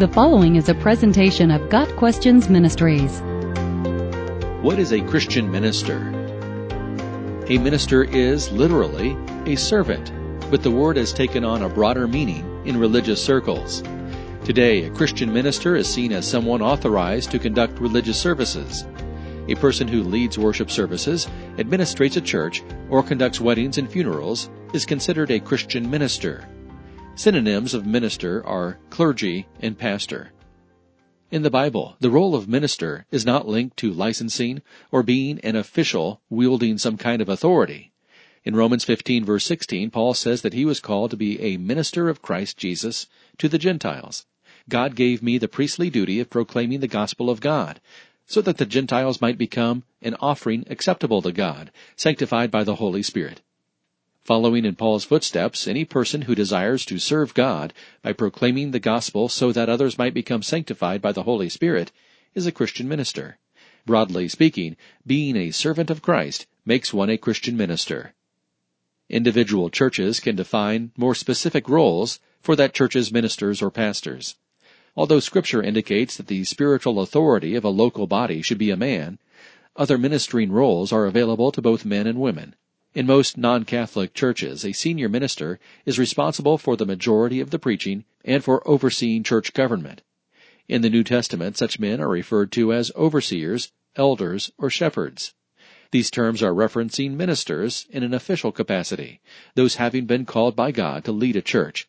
The 0.00 0.08
following 0.08 0.56
is 0.56 0.70
a 0.70 0.74
presentation 0.74 1.50
of 1.50 1.68
Got 1.68 1.94
Questions 1.96 2.48
Ministries. 2.48 3.20
What 4.62 4.78
is 4.78 4.94
a 4.94 5.02
Christian 5.02 5.50
minister? 5.50 5.98
A 7.50 7.58
minister 7.58 8.04
is 8.04 8.50
literally 8.50 9.14
a 9.44 9.56
servant, 9.56 10.10
but 10.50 10.62
the 10.62 10.70
word 10.70 10.96
has 10.96 11.12
taken 11.12 11.44
on 11.44 11.60
a 11.60 11.68
broader 11.68 12.08
meaning 12.08 12.62
in 12.64 12.78
religious 12.78 13.22
circles. 13.22 13.82
Today, 14.42 14.84
a 14.84 14.90
Christian 14.90 15.34
minister 15.34 15.76
is 15.76 15.86
seen 15.86 16.12
as 16.12 16.26
someone 16.26 16.62
authorized 16.62 17.30
to 17.32 17.38
conduct 17.38 17.78
religious 17.78 18.18
services. 18.18 18.86
A 19.48 19.54
person 19.56 19.86
who 19.86 20.02
leads 20.02 20.38
worship 20.38 20.70
services, 20.70 21.28
administrates 21.56 22.16
a 22.16 22.22
church, 22.22 22.62
or 22.88 23.02
conducts 23.02 23.38
weddings 23.38 23.76
and 23.76 23.86
funerals 23.86 24.48
is 24.72 24.86
considered 24.86 25.30
a 25.30 25.40
Christian 25.40 25.90
minister. 25.90 26.48
Synonyms 27.14 27.74
of 27.74 27.84
minister 27.84 28.44
are 28.46 28.78
clergy 28.88 29.46
and 29.60 29.76
pastor. 29.76 30.32
In 31.30 31.42
the 31.42 31.50
Bible, 31.50 31.96
the 32.00 32.10
role 32.10 32.34
of 32.34 32.48
minister 32.48 33.06
is 33.10 33.26
not 33.26 33.46
linked 33.46 33.76
to 33.78 33.92
licensing 33.92 34.62
or 34.90 35.02
being 35.02 35.38
an 35.40 35.54
official 35.54 36.22
wielding 36.30 36.78
some 36.78 36.96
kind 36.96 37.20
of 37.20 37.28
authority. 37.28 37.92
In 38.42 38.56
Romans 38.56 38.84
15 38.84 39.24
verse 39.24 39.44
16, 39.44 39.90
Paul 39.90 40.14
says 40.14 40.40
that 40.42 40.54
he 40.54 40.64
was 40.64 40.80
called 40.80 41.10
to 41.10 41.16
be 41.16 41.38
a 41.40 41.58
minister 41.58 42.08
of 42.08 42.22
Christ 42.22 42.56
Jesus 42.56 43.06
to 43.36 43.48
the 43.48 43.58
Gentiles. 43.58 44.24
God 44.68 44.96
gave 44.96 45.22
me 45.22 45.36
the 45.36 45.48
priestly 45.48 45.90
duty 45.90 46.20
of 46.20 46.30
proclaiming 46.30 46.80
the 46.80 46.88
gospel 46.88 47.28
of 47.28 47.40
God, 47.40 47.80
so 48.26 48.40
that 48.40 48.56
the 48.56 48.64
Gentiles 48.64 49.20
might 49.20 49.36
become 49.36 49.82
an 50.00 50.14
offering 50.20 50.64
acceptable 50.70 51.20
to 51.22 51.32
God, 51.32 51.70
sanctified 51.96 52.50
by 52.50 52.64
the 52.64 52.76
Holy 52.76 53.02
Spirit. 53.02 53.42
Following 54.24 54.64
in 54.64 54.76
Paul's 54.76 55.04
footsteps, 55.04 55.66
any 55.66 55.84
person 55.84 56.22
who 56.22 56.34
desires 56.34 56.84
to 56.84 56.98
serve 56.98 57.32
God 57.32 57.72
by 58.02 58.12
proclaiming 58.12 58.70
the 58.70 58.78
gospel 58.78 59.28
so 59.28 59.50
that 59.50 59.68
others 59.68 59.96
might 59.96 60.12
become 60.12 60.42
sanctified 60.42 61.00
by 61.00 61.12
the 61.12 61.22
Holy 61.22 61.48
Spirit 61.48 61.90
is 62.34 62.46
a 62.46 62.52
Christian 62.52 62.86
minister. 62.86 63.38
Broadly 63.86 64.28
speaking, 64.28 64.76
being 65.06 65.36
a 65.36 65.50
servant 65.50 65.90
of 65.90 66.02
Christ 66.02 66.46
makes 66.66 66.92
one 66.92 67.08
a 67.08 67.16
Christian 67.16 67.56
minister. 67.56 68.14
Individual 69.08 69.70
churches 69.70 70.20
can 70.20 70.36
define 70.36 70.92
more 70.96 71.14
specific 71.14 71.68
roles 71.68 72.20
for 72.42 72.54
that 72.56 72.74
church's 72.74 73.10
ministers 73.10 73.62
or 73.62 73.70
pastors. 73.70 74.36
Although 74.96 75.20
scripture 75.20 75.62
indicates 75.62 76.16
that 76.16 76.26
the 76.26 76.44
spiritual 76.44 77.00
authority 77.00 77.54
of 77.54 77.64
a 77.64 77.70
local 77.70 78.06
body 78.06 78.42
should 78.42 78.58
be 78.58 78.70
a 78.70 78.76
man, 78.76 79.18
other 79.76 79.96
ministering 79.96 80.52
roles 80.52 80.92
are 80.92 81.06
available 81.06 81.50
to 81.52 81.62
both 81.62 81.84
men 81.84 82.06
and 82.06 82.20
women. 82.20 82.54
In 82.92 83.06
most 83.06 83.38
non-Catholic 83.38 84.14
churches, 84.14 84.64
a 84.64 84.72
senior 84.72 85.08
minister 85.08 85.60
is 85.86 85.96
responsible 85.96 86.58
for 86.58 86.76
the 86.76 86.84
majority 86.84 87.38
of 87.38 87.50
the 87.50 87.58
preaching 87.58 88.04
and 88.24 88.42
for 88.42 88.66
overseeing 88.68 89.22
church 89.22 89.52
government. 89.52 90.02
In 90.66 90.82
the 90.82 90.90
New 90.90 91.04
Testament, 91.04 91.56
such 91.56 91.78
men 91.78 92.00
are 92.00 92.08
referred 92.08 92.50
to 92.52 92.72
as 92.72 92.90
overseers, 92.96 93.70
elders, 93.94 94.50
or 94.58 94.70
shepherds. 94.70 95.34
These 95.92 96.10
terms 96.10 96.42
are 96.42 96.52
referencing 96.52 97.12
ministers 97.12 97.86
in 97.90 98.02
an 98.02 98.12
official 98.12 98.50
capacity, 98.50 99.20
those 99.54 99.76
having 99.76 100.06
been 100.06 100.26
called 100.26 100.56
by 100.56 100.72
God 100.72 101.04
to 101.04 101.12
lead 101.12 101.36
a 101.36 101.42
church. 101.42 101.88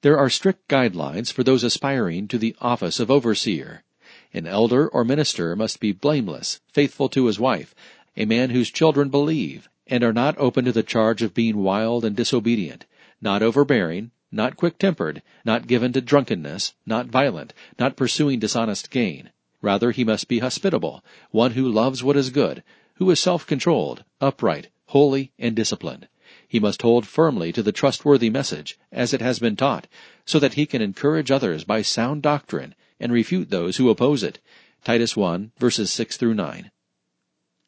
There 0.00 0.16
are 0.16 0.30
strict 0.30 0.66
guidelines 0.66 1.30
for 1.30 1.42
those 1.42 1.62
aspiring 1.62 2.26
to 2.28 2.38
the 2.38 2.56
office 2.62 3.00
of 3.00 3.10
overseer. 3.10 3.84
An 4.32 4.46
elder 4.46 4.88
or 4.88 5.04
minister 5.04 5.54
must 5.54 5.78
be 5.78 5.92
blameless, 5.92 6.60
faithful 6.72 7.10
to 7.10 7.26
his 7.26 7.38
wife, 7.38 7.74
a 8.16 8.24
man 8.24 8.48
whose 8.48 8.70
children 8.70 9.10
believe, 9.10 9.68
and 9.86 10.02
are 10.02 10.12
not 10.12 10.36
open 10.38 10.64
to 10.64 10.72
the 10.72 10.82
charge 10.82 11.22
of 11.22 11.34
being 11.34 11.58
wild 11.58 12.04
and 12.04 12.16
disobedient, 12.16 12.84
not 13.20 13.42
overbearing, 13.42 14.10
not 14.32 14.56
quick-tempered, 14.56 15.22
not 15.44 15.66
given 15.66 15.92
to 15.92 16.00
drunkenness, 16.00 16.74
not 16.84 17.06
violent, 17.06 17.54
not 17.78 17.96
pursuing 17.96 18.38
dishonest 18.38 18.90
gain. 18.90 19.30
Rather, 19.62 19.90
he 19.92 20.04
must 20.04 20.28
be 20.28 20.40
hospitable, 20.40 21.02
one 21.30 21.52
who 21.52 21.68
loves 21.68 22.02
what 22.02 22.16
is 22.16 22.30
good, 22.30 22.62
who 22.94 23.10
is 23.10 23.20
self-controlled, 23.20 24.04
upright, 24.20 24.68
holy, 24.86 25.32
and 25.38 25.54
disciplined. 25.54 26.08
He 26.48 26.60
must 26.60 26.82
hold 26.82 27.06
firmly 27.06 27.52
to 27.52 27.62
the 27.62 27.72
trustworthy 27.72 28.30
message, 28.30 28.78
as 28.92 29.12
it 29.14 29.20
has 29.20 29.38
been 29.38 29.56
taught, 29.56 29.86
so 30.24 30.38
that 30.38 30.54
he 30.54 30.66
can 30.66 30.82
encourage 30.82 31.30
others 31.30 31.64
by 31.64 31.82
sound 31.82 32.22
doctrine 32.22 32.74
and 33.00 33.12
refute 33.12 33.50
those 33.50 33.76
who 33.76 33.90
oppose 33.90 34.22
it. 34.22 34.38
Titus 34.84 35.16
1, 35.16 35.52
verses 35.58 35.90
6 35.92 36.16
through 36.16 36.34
9. 36.34 36.70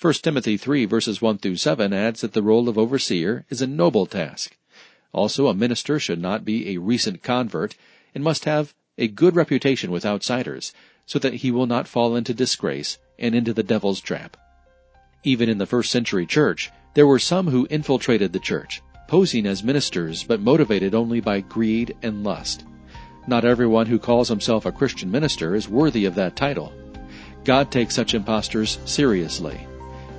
1 0.00 0.14
Timothy 0.14 0.56
3 0.56 0.86
verses 0.86 1.20
1 1.20 1.36
through 1.36 1.56
7 1.56 1.92
adds 1.92 2.22
that 2.22 2.32
the 2.32 2.42
role 2.42 2.70
of 2.70 2.78
overseer 2.78 3.44
is 3.50 3.60
a 3.60 3.66
noble 3.66 4.06
task. 4.06 4.56
Also, 5.12 5.46
a 5.46 5.52
minister 5.52 5.98
should 5.98 6.18
not 6.18 6.42
be 6.42 6.70
a 6.70 6.78
recent 6.78 7.22
convert 7.22 7.76
and 8.14 8.24
must 8.24 8.46
have 8.46 8.72
a 8.96 9.08
good 9.08 9.36
reputation 9.36 9.90
with 9.90 10.06
outsiders 10.06 10.72
so 11.04 11.18
that 11.18 11.34
he 11.34 11.50
will 11.50 11.66
not 11.66 11.86
fall 11.86 12.16
into 12.16 12.32
disgrace 12.32 12.96
and 13.18 13.34
into 13.34 13.52
the 13.52 13.62
devil's 13.62 14.00
trap. 14.00 14.38
Even 15.22 15.50
in 15.50 15.58
the 15.58 15.66
first 15.66 15.90
century 15.90 16.24
church, 16.24 16.70
there 16.94 17.06
were 17.06 17.18
some 17.18 17.48
who 17.48 17.66
infiltrated 17.68 18.32
the 18.32 18.38
church, 18.38 18.80
posing 19.06 19.44
as 19.44 19.62
ministers 19.62 20.24
but 20.24 20.40
motivated 20.40 20.94
only 20.94 21.20
by 21.20 21.40
greed 21.40 21.94
and 22.02 22.24
lust. 22.24 22.64
Not 23.26 23.44
everyone 23.44 23.84
who 23.84 23.98
calls 23.98 24.30
himself 24.30 24.64
a 24.64 24.72
Christian 24.72 25.10
minister 25.10 25.54
is 25.54 25.68
worthy 25.68 26.06
of 26.06 26.14
that 26.14 26.36
title. 26.36 26.72
God 27.44 27.70
takes 27.70 27.94
such 27.94 28.14
impostors 28.14 28.78
seriously. 28.86 29.66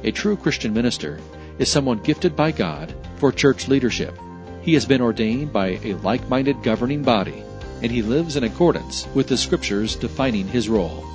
A 0.03 0.11
true 0.11 0.35
Christian 0.35 0.73
minister 0.73 1.19
is 1.59 1.69
someone 1.69 1.99
gifted 1.99 2.35
by 2.35 2.51
God 2.51 2.93
for 3.17 3.31
church 3.31 3.67
leadership. 3.67 4.17
He 4.61 4.73
has 4.73 4.85
been 4.85 5.01
ordained 5.01 5.53
by 5.53 5.79
a 5.83 5.93
like-minded 5.95 6.63
governing 6.63 7.03
body, 7.03 7.43
and 7.81 7.91
he 7.91 8.01
lives 8.01 8.35
in 8.35 8.43
accordance 8.43 9.07
with 9.13 9.27
the 9.27 9.37
scriptures 9.37 9.95
defining 9.95 10.47
his 10.47 10.69
role. 10.69 11.05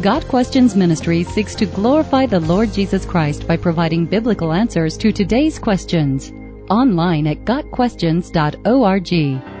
Got 0.00 0.28
Questions 0.28 0.76
Ministry 0.76 1.24
seeks 1.24 1.56
to 1.56 1.66
glorify 1.66 2.26
the 2.26 2.38
Lord 2.38 2.72
Jesus 2.72 3.04
Christ 3.04 3.48
by 3.48 3.56
providing 3.56 4.06
biblical 4.06 4.52
answers 4.52 4.96
to 4.98 5.10
today's 5.10 5.58
questions. 5.58 6.32
Online 6.70 7.26
at 7.26 7.44
GotQuestions.org. 7.44 9.57